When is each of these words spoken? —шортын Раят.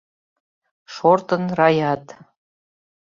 —шортын 0.93 1.43
Раят. 1.57 2.05